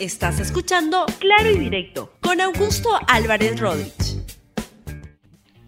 [0.00, 4.22] Estás escuchando Claro y Directo con Augusto Álvarez Rodríguez.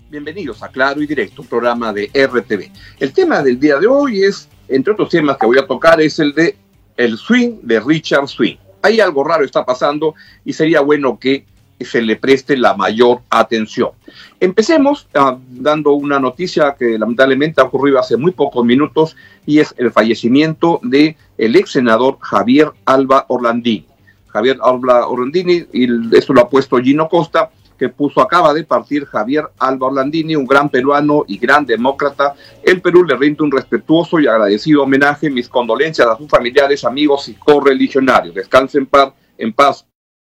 [0.08, 2.70] Bienvenidos a Claro y Directo, programa de RTV.
[3.00, 6.20] El tema del día de hoy es, entre otros temas que voy a tocar, es
[6.20, 6.56] el de
[6.96, 8.56] el swing de Richard Swing.
[8.82, 10.14] Hay algo raro está pasando
[10.44, 11.44] y sería bueno que
[11.80, 13.90] se le preste la mayor atención.
[14.38, 19.74] Empecemos uh, dando una noticia que lamentablemente ha ocurrido hace muy pocos minutos y es
[19.76, 23.89] el fallecimiento de el ex senador Javier Alba Orlandini.
[24.32, 29.06] Javier Alba Orlandini, y esto lo ha puesto Gino Costa, que puso acaba de partir
[29.06, 32.34] Javier Alba Orlandini, un gran peruano y gran demócrata.
[32.62, 37.28] El Perú le rinde un respetuoso y agradecido homenaje, mis condolencias a sus familiares, amigos
[37.28, 38.34] y correligionarios.
[38.34, 39.86] Descansen en paz, en paz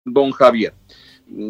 [0.04, 0.72] don Javier.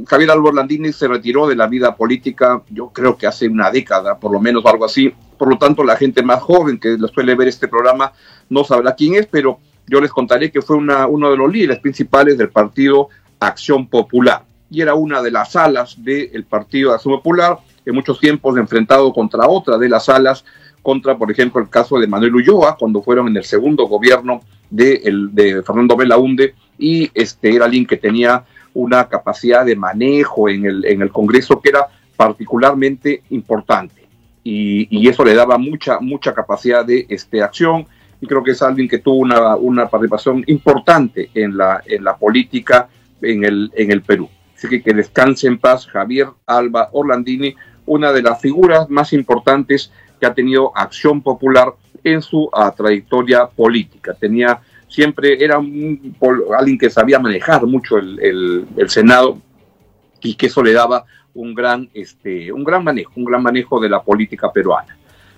[0.06, 4.18] Javier Alba Orlandini se retiró de la vida política, yo creo que hace una década,
[4.18, 5.12] por lo menos algo así.
[5.38, 8.12] Por lo tanto, la gente más joven que suele ver este programa
[8.48, 11.78] no sabrá quién es, pero yo les contaré que fue una, uno de los líderes
[11.78, 17.14] principales del partido Acción Popular y era una de las alas del partido de Acción
[17.14, 20.44] Popular, en muchos tiempos enfrentado contra otra de las alas,
[20.82, 25.62] contra, por ejemplo, el caso de Manuel Ulloa, cuando fueron en el segundo gobierno de,
[25.64, 31.02] Fernando Belaunde, y este era alguien que tenía una capacidad de manejo en el, en
[31.02, 34.06] el Congreso que era particularmente importante.
[34.42, 37.86] Y, y, eso le daba mucha, mucha capacidad de este, acción
[38.26, 42.88] creo que es alguien que tuvo una, una participación importante en la, en la política
[43.20, 44.28] en el, en el Perú.
[44.56, 47.54] Así que que descanse en paz Javier Alba Orlandini,
[47.86, 53.46] una de las figuras más importantes que ha tenido Acción Popular en su uh, trayectoria
[53.46, 54.14] política.
[54.14, 56.16] Tenía siempre, era un,
[56.56, 59.38] alguien que sabía manejar mucho el, el, el Senado
[60.22, 63.88] y que eso le daba un gran, este, un gran manejo, un gran manejo de
[63.88, 64.96] la política peruana.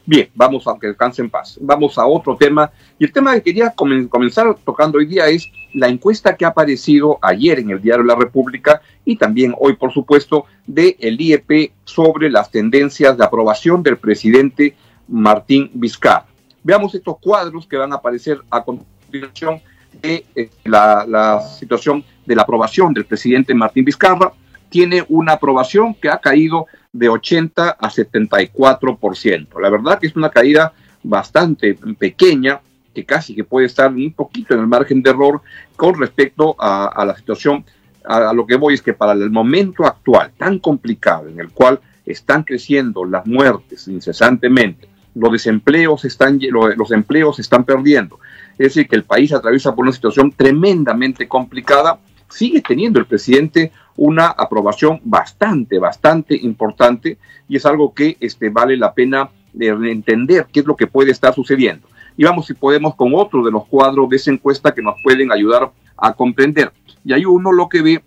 [0.09, 1.59] Bien, vamos a que descanse en paz.
[1.61, 2.71] Vamos a otro tema.
[2.97, 7.19] Y el tema que quería comenzar tocando hoy día es la encuesta que ha aparecido
[7.21, 12.31] ayer en el Diario La República y también hoy, por supuesto, de el IEP sobre
[12.31, 14.77] las tendencias de aprobación del presidente
[15.09, 16.27] Martín Vizcarra.
[16.63, 19.61] Veamos estos cuadros que van a aparecer a continuación
[20.01, 24.33] de eh, la situación de la aprobación del presidente Martín Vizcarra.
[24.69, 26.67] Tiene una aprobación que ha caído
[26.99, 29.61] de 80 a 74%.
[29.61, 32.61] La verdad que es una caída bastante pequeña,
[32.95, 35.43] que casi que puede estar un poquito en el margen de error
[35.77, 37.65] con respecto a, la situación.
[38.05, 41.51] A, a, lo que voy es que para el momento actual, tan complicado, en el
[41.51, 48.21] cual están creciendo las muertes incesantemente, los desempleos están, los empleos están perdiendo,
[48.53, 51.99] es decir, que el país atraviesa por una situación tremendamente complicada,
[52.29, 58.77] sigue teniendo el presidente una aprobación bastante, bastante importante y es algo que este, vale
[58.77, 61.89] la pena de entender qué es lo que puede estar sucediendo.
[62.17, 65.33] Y vamos si podemos con otro de los cuadros de esa encuesta que nos pueden
[65.33, 66.73] ayudar a comprender.
[67.05, 68.03] Y ahí uno lo que ve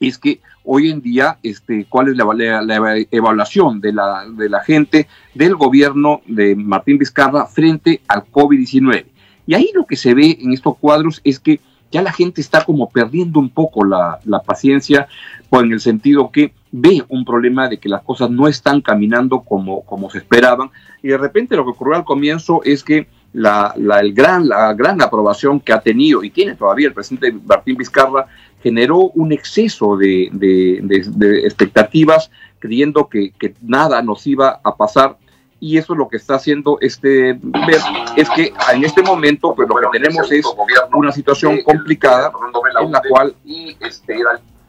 [0.00, 4.48] es que hoy en día, este, cuál es la, la, la evaluación de la, de
[4.48, 9.04] la gente del gobierno de Martín Vizcarra frente al COVID-19.
[9.46, 11.60] Y ahí lo que se ve en estos cuadros es que
[11.94, 15.06] ya la gente está como perdiendo un poco la, la paciencia,
[15.48, 19.42] pues en el sentido que ve un problema de que las cosas no están caminando
[19.42, 20.70] como, como se esperaban,
[21.04, 25.00] y de repente lo que ocurrió al comienzo es que la, el gran, la gran
[25.00, 28.26] aprobación que ha tenido y tiene todavía el presidente Martín Vizcarra
[28.60, 30.30] generó un exceso de,
[31.44, 32.28] expectativas
[32.58, 35.16] creyendo que, nada nos iba a pasar
[35.64, 37.80] y eso lo que está haciendo este ver
[38.16, 40.44] es que en este momento pues lo que tenemos es
[40.92, 42.30] una situación complicada
[42.82, 43.34] en la cual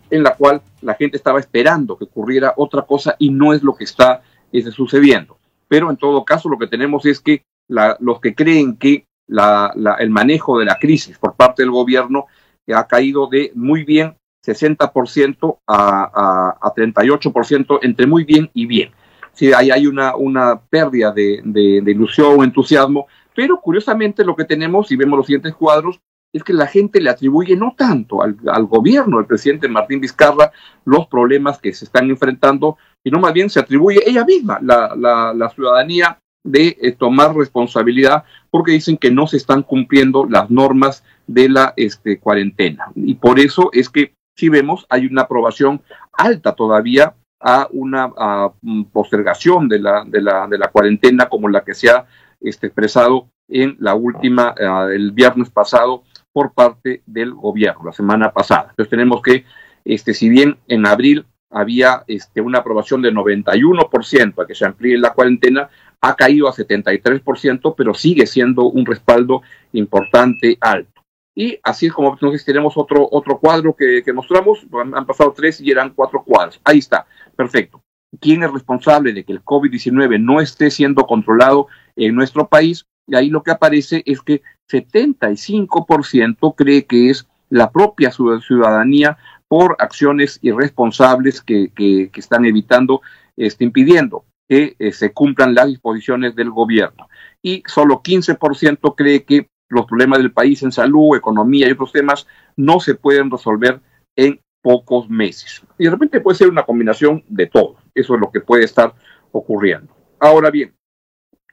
[0.10, 3.76] en la cual la gente estaba esperando que ocurriera otra cosa y no es lo
[3.76, 4.22] que está
[4.54, 5.38] este, sucediendo.
[5.68, 9.74] Pero en todo caso lo que tenemos es que la, los que creen que la,
[9.76, 12.28] la, el manejo de la crisis por parte del gobierno
[12.74, 18.94] ha caído de muy bien 60% a, a, a 38% entre muy bien y bien
[19.36, 24.36] sí, ahí hay una, una pérdida de, de, de ilusión o entusiasmo, pero curiosamente lo
[24.36, 26.00] que tenemos, si vemos los siguientes cuadros,
[26.34, 30.52] es que la gente le atribuye no tanto al, al gobierno del presidente Martín Vizcarra
[30.84, 35.34] los problemas que se están enfrentando, sino más bien se atribuye ella misma, la, la,
[35.34, 41.04] la ciudadanía, de eh, tomar responsabilidad porque dicen que no se están cumpliendo las normas
[41.28, 42.92] de la este, cuarentena.
[42.96, 45.82] Y por eso es que si vemos, hay una aprobación
[46.14, 47.16] alta todavía
[47.48, 48.52] a una a,
[48.92, 52.08] postergación de la, de, la, de la cuarentena como la que se ha
[52.42, 56.04] este, expresado en la última, uh, el viernes pasado
[56.34, 58.70] por parte del gobierno, la semana pasada.
[58.72, 59.46] Entonces tenemos que,
[59.86, 64.98] este, si bien en abril había este, una aprobación de 91% a que se amplíe
[64.98, 65.70] la cuarentena,
[66.02, 71.04] ha caído a 73%, pero sigue siendo un respaldo importante alto.
[71.36, 74.66] Y así es como tenemos otro, otro cuadro que mostramos,
[74.96, 76.60] han, pasado tres y eran cuatro cuadros.
[76.64, 77.82] Ahí está, perfecto.
[78.20, 82.86] ¿Quién es responsable de que el COVID-19 no esté siendo controlado en nuestro país?
[83.08, 84.42] Y ahí lo que aparece es que
[84.72, 89.18] 75% cree que es la propia ciudadanía
[89.48, 93.02] por acciones irresponsables que, que, están evitando,
[93.38, 97.08] este, impidiendo que eh, se cumplan las disposiciones del gobierno.
[97.42, 102.28] Y solo 15% cree que los problemas del país en salud, economía y otros temas
[102.56, 103.82] no se pueden resolver
[104.16, 105.62] en pocos meses.
[105.78, 107.76] Y de repente puede ser una combinación de todo.
[107.94, 108.96] Eso es lo que puede estar
[109.32, 109.96] ocurriendo.
[110.20, 110.74] Ahora bien,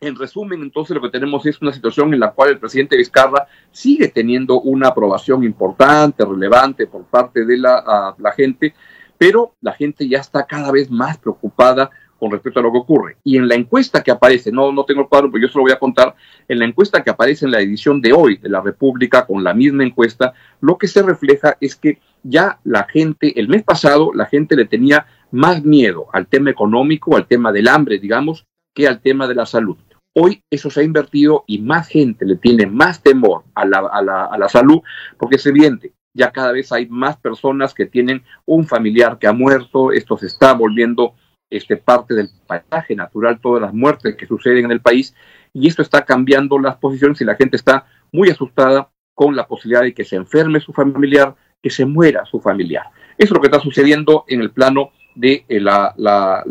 [0.01, 3.47] en resumen, entonces lo que tenemos es una situación en la cual el presidente Vizcarra
[3.71, 8.75] sigue teniendo una aprobación importante, relevante por parte de la, la gente,
[9.19, 11.91] pero la gente ya está cada vez más preocupada
[12.23, 13.17] con respecto a lo que ocurre.
[13.25, 15.63] Y en la encuesta que aparece, no, no tengo el cuadro, pero yo se lo
[15.63, 16.15] voy a contar,
[16.47, 19.53] en la encuesta que aparece en la edición de hoy de la República, con la
[19.53, 24.27] misma encuesta, lo que se refleja es que ya la gente, el mes pasado, la
[24.27, 29.01] gente le tenía más miedo al tema económico, al tema del hambre, digamos, que al
[29.01, 29.77] tema de la salud.
[30.15, 34.01] Hoy eso se ha invertido y más gente le tiene más temor a la, a
[34.01, 34.81] la, a la salud,
[35.19, 39.33] porque es evidente, ya cada vez hay más personas que tienen un familiar que ha
[39.33, 41.17] muerto, esto se está volviendo
[41.53, 45.15] este, parte del paisaje natural, todas las muertes que suceden en el país,
[45.53, 49.83] y esto está cambiando las posiciones y la gente está muy asustada con la posibilidad
[49.83, 52.87] de que se enferme su familiar, que se muera su familiar.
[53.19, 55.95] Eso es lo que está sucediendo en el plano de eh, la,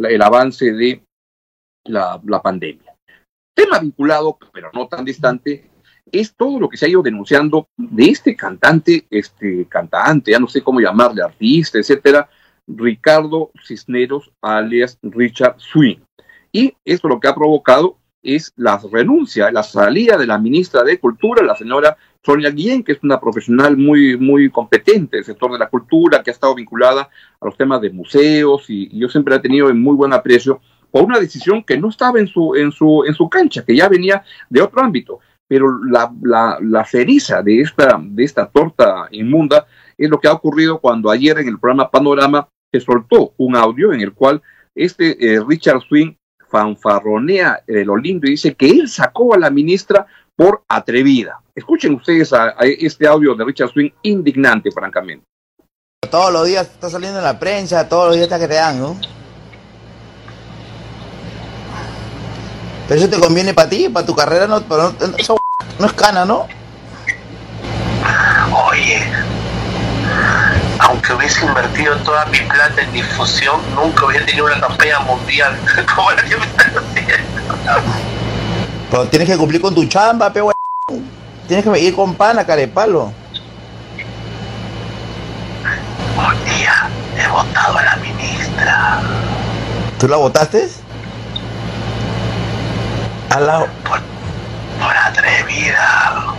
[0.07, 1.03] el avance de
[1.85, 2.93] la, la pandemia.
[3.55, 5.69] Tema vinculado, pero no tan distante,
[6.11, 10.47] es todo lo que se ha ido denunciando de este cantante, este cantante, ya no
[10.47, 12.29] sé cómo llamarle, artista, etcétera,
[12.67, 15.97] Ricardo Cisneros, alias Richard Swing.
[16.51, 20.99] Y esto lo que ha provocado es la renuncia, la salida de la ministra de
[20.99, 25.57] Cultura, la señora Sonia Guillén, que es una profesional muy, muy competente del sector de
[25.57, 27.09] la cultura, que ha estado vinculada
[27.39, 30.61] a los temas de museos y, yo siempre he tenido en muy buen aprecio
[30.91, 33.89] por una decisión que no estaba en su, en su, en su cancha, que ya
[33.89, 35.19] venía de otro ámbito.
[35.47, 39.65] Pero la, la, la ceriza de esta, de esta torta inmunda
[39.97, 43.93] es lo que ha ocurrido cuando ayer en el programa Panorama se soltó un audio
[43.93, 44.41] en el cual
[44.73, 46.13] este eh, Richard Swing
[46.49, 51.41] fanfarronea eh, lo lindo y dice que él sacó a la ministra por atrevida.
[51.53, 55.25] Escuchen ustedes a, este audio de Richard Swing indignante, francamente.
[56.09, 58.95] Todos los días está saliendo en la prensa, todos los días está creando.
[58.95, 59.21] ¿no?
[62.87, 65.37] Pero eso te conviene para ti, para tu carrera, no, no, eso
[65.79, 66.47] no es cana, ¿no?
[68.69, 69.01] Oye,
[70.81, 75.55] aunque hubiese invertido toda mi plata en difusión, nunca hubiera tenido una campaña mundial
[75.95, 77.41] como la que me están haciendo.
[78.89, 80.41] Pero tienes que cumplir con tu chamba, pe
[81.47, 83.13] Tienes que ir con pana, carepalo.
[86.17, 89.01] Un día he votado a la ministra.
[89.99, 90.67] ¿Tú la votaste?
[93.29, 93.59] A la...
[93.59, 93.99] Por,
[94.79, 96.33] por atrevida.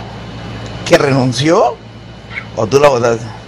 [0.85, 1.77] ¿Que renunció?
[2.55, 3.42] ¿O tú la votaste?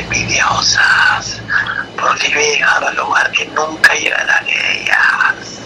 [0.00, 1.40] Envidiosas,
[1.98, 5.60] porque yo he llegado al lugar que nunca llegarán ellas.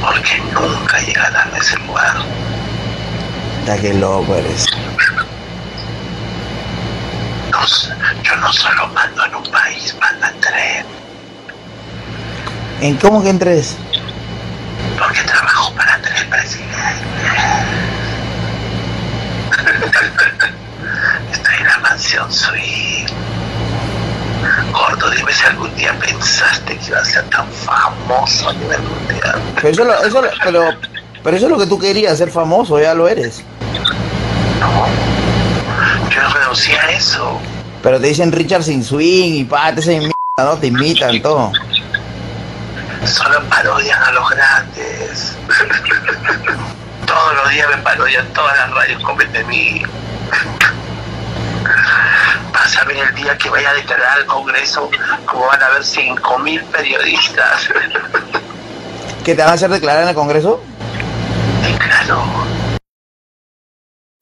[0.00, 2.16] Porque nunca llegarán a ese lugar.
[3.60, 4.66] Está que loco eres.
[8.22, 10.84] yo no solo mando en un país, mando en tres.
[12.80, 13.76] ¿En cómo que en tres?
[15.00, 17.00] porque trabajo para tres presidentes.
[21.32, 23.12] Estoy en la mansión suite.
[24.72, 29.40] Gordo, dime si algún día pensaste que iba a ser tan famoso a nivel mundial.
[29.60, 30.70] Pero eso, eso, pero,
[31.22, 33.42] pero eso es lo que tú querías, ser famoso, ya lo eres.
[34.60, 34.86] No,
[36.10, 37.40] yo renuncié a eso.
[37.82, 40.56] Pero te dicen Richard sin swing y pa, te dicen ¿no?
[40.56, 41.52] Te imitan todo
[43.06, 45.36] solo parodian a los grandes.
[47.06, 49.82] Todos los días me parodian todas las radios comen de mí.
[53.08, 54.90] El día que vaya a declarar al Congreso
[55.24, 57.70] como van a haber 5.000 periodistas.
[59.24, 60.62] ¿Qué te van a hacer declarar en el Congreso?
[61.78, 62.22] claro.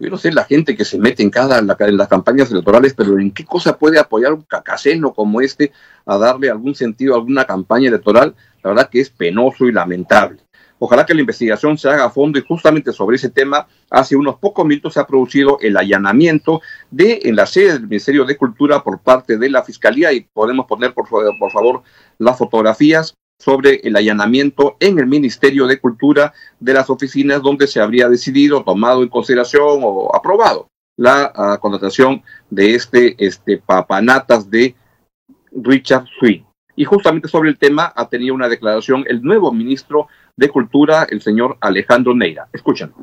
[0.00, 3.18] Yo no sé la gente que se mete en cada en, las campañas electorales, pero
[3.18, 5.73] ¿en qué cosa puede apoyar un cacaceno como este
[6.06, 8.37] a darle algún sentido a alguna campaña electoral?
[8.62, 10.40] La verdad que es penoso y lamentable.
[10.78, 14.37] Ojalá que la investigación se haga a fondo y justamente sobre ese tema, hace unos
[14.37, 18.82] pocos minutos se ha producido el allanamiento de en la sede del Ministerio de Cultura
[18.85, 21.82] por parte de la Fiscalía y podemos poner por, favor
[22.18, 27.80] las fotografías sobre el allanamiento en el Ministerio de Cultura de las oficinas donde se
[27.80, 34.75] habría decidido, tomado en consideración o aprobado la uh, contratación de este, este papanatas de
[35.52, 36.42] Richard Swing.
[36.75, 40.08] Y justamente sobre el tema ha tenido una declaración el nuevo ministro
[40.38, 42.47] de Cultura, el señor Alejandro Neira.
[42.52, 42.95] Escúchenlo.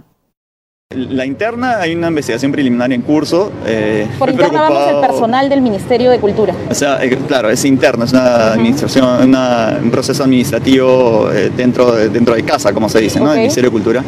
[0.96, 3.52] La interna, hay una investigación preliminar en curso.
[3.66, 6.54] Eh, Por interna vamos el personal del Ministerio de Cultura.
[6.70, 11.92] O sea, eh, claro, es interno, es una administración, una, un proceso administrativo eh, dentro,
[11.92, 13.26] de, dentro de casa, como se dice, ¿no?
[13.26, 13.34] Okay.
[13.34, 14.04] El Ministerio de Cultura.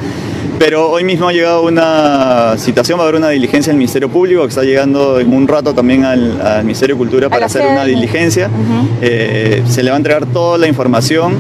[0.60, 4.43] Pero hoy mismo ha llegado una situación, va a haber una diligencia del Ministerio Público
[4.43, 7.86] que está llegando en un rato también al, al Ministerio de Cultura para hacer una
[7.86, 8.48] diligencia.
[8.48, 8.88] Uh -huh.
[9.01, 11.38] eh, se le va a entregar toda la información.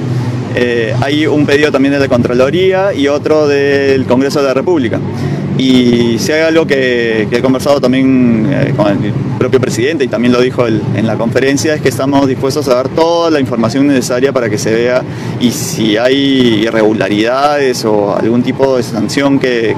[0.55, 4.99] Eh, hay un pedido también de la Contraloría y otro del Congreso de la República.
[5.57, 10.31] Y si hay algo que, he conversado también eh, con el propio presidente y también
[10.31, 14.31] lo dijo en la conferencia, es que estamos dispuestos a dar toda la información necesaria
[14.31, 15.01] para que se vea
[15.39, 19.75] y si hay irregularidades o algún tipo de sanción que,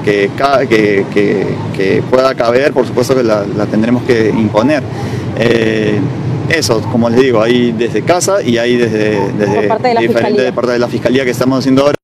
[2.10, 4.82] pueda caber, por supuesto que la, la tendremos que imponer.
[5.38, 5.98] Eh,
[6.50, 10.72] eso, como les digo, hay desde casa y hay desde, desde parte de diferentes partes
[10.72, 11.94] de la fiscalía que estamos haciendo ahora.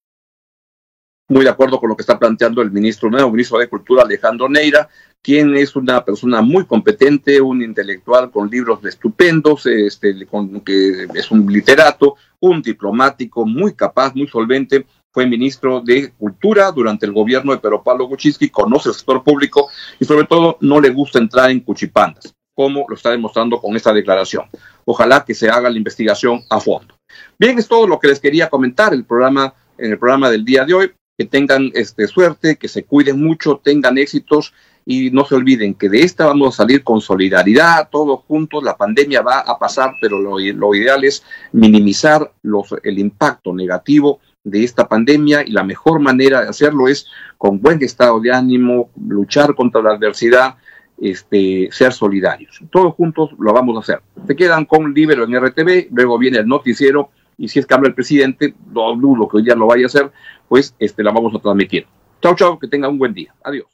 [1.28, 4.48] Muy de acuerdo con lo que está planteando el ministro nuevo, ministro de Cultura Alejandro
[4.48, 4.88] Neira,
[5.20, 11.30] quien es una persona muy competente, un intelectual con libros estupendos, este, con, que es
[11.32, 17.50] un literato, un diplomático muy capaz, muy solvente, fue ministro de Cultura durante el gobierno
[17.50, 21.50] de Pedro Pablo Kuczynski, conoce el sector público y sobre todo no le gusta entrar
[21.50, 24.46] en cuchipandas como lo está demostrando con esta declaración.
[24.86, 26.96] Ojalá que se haga la investigación a fondo.
[27.38, 30.64] Bien, es todo lo que les quería comentar el programa, en el programa del día
[30.64, 30.92] de hoy.
[31.18, 34.52] Que tengan este, suerte, que se cuiden mucho, tengan éxitos
[34.84, 38.62] y no se olviden que de esta vamos a salir con solidaridad, todos juntos.
[38.62, 41.22] La pandemia va a pasar, pero lo, ideal es
[41.52, 47.06] minimizar los, el impacto negativo de esta pandemia y la mejor manera de hacerlo es
[47.36, 50.56] con buen estado de ánimo, luchar contra la adversidad
[51.00, 52.60] este, ser solidarios.
[52.70, 54.02] Todos juntos lo vamos a hacer.
[54.26, 57.88] Se quedan con Libero en RTV, luego viene el noticiero y si es que habla
[57.88, 60.10] el presidente, no dudo que hoy día lo vaya a hacer,
[60.48, 61.86] pues este, la vamos a transmitir.
[62.22, 63.34] Chao, chao, que tengan un buen día.
[63.44, 63.66] Adiós.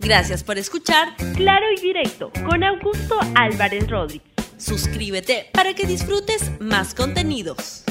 [0.00, 4.28] Gracias por escuchar Claro y Directo con Augusto Álvarez Rodríguez.
[4.56, 7.84] Suscríbete para que disfrutes más contenidos.